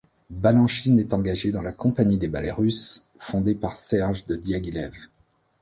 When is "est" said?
0.99-1.13